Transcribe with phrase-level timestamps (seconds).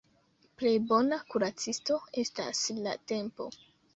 [0.61, 3.49] Plej bona kuracisto estas la tempo.